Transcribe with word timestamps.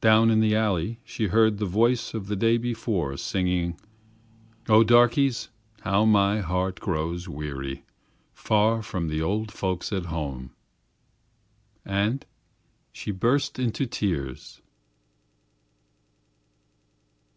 Down 0.00 0.32
in 0.32 0.40
the 0.40 0.56
alley 0.56 0.98
she 1.04 1.28
heard 1.28 1.58
the 1.58 1.64
voice 1.64 2.12
of 2.12 2.26
the 2.26 2.34
day 2.34 2.58
before 2.58 3.16
singing: 3.16 3.78
"Oh, 4.68 4.82
darkies, 4.82 5.48
how 5.82 6.04
my 6.04 6.40
heart 6.40 6.80
grows 6.80 7.28
weary, 7.28 7.84
Far 8.34 8.82
from 8.82 9.06
the 9.06 9.22
old 9.22 9.52
folks 9.52 9.92
at 9.92 10.06
home." 10.06 10.50
And 11.84 12.26
she 12.92 13.12
burst 13.12 13.60
into 13.60 13.86
tears. 13.86 14.60